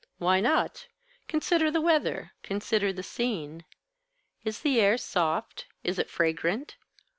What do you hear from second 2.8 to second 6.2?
the scene. Is the air soft, is it